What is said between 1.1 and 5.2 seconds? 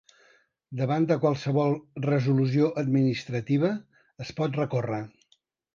de qualsevol resolució administrativa, es pot recórrer.